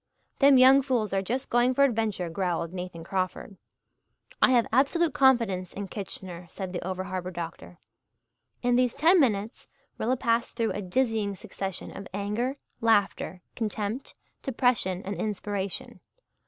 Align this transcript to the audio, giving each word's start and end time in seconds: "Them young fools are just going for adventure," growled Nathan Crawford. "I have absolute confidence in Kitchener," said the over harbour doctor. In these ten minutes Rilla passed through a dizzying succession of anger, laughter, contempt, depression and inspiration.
"Them 0.39 0.57
young 0.57 0.81
fools 0.81 1.13
are 1.13 1.21
just 1.21 1.51
going 1.51 1.75
for 1.75 1.83
adventure," 1.83 2.27
growled 2.27 2.73
Nathan 2.73 3.03
Crawford. 3.03 3.55
"I 4.41 4.49
have 4.49 4.65
absolute 4.73 5.13
confidence 5.13 5.73
in 5.73 5.89
Kitchener," 5.89 6.47
said 6.49 6.73
the 6.73 6.81
over 6.83 7.03
harbour 7.03 7.29
doctor. 7.29 7.77
In 8.63 8.75
these 8.77 8.95
ten 8.95 9.19
minutes 9.19 9.67
Rilla 9.99 10.17
passed 10.17 10.55
through 10.55 10.71
a 10.71 10.81
dizzying 10.81 11.35
succession 11.35 11.95
of 11.95 12.07
anger, 12.15 12.55
laughter, 12.81 13.43
contempt, 13.55 14.15
depression 14.41 15.03
and 15.05 15.13
inspiration. 15.17 15.99